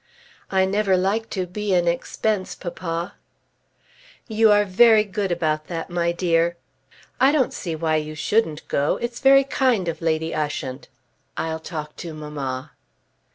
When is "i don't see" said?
7.19-7.75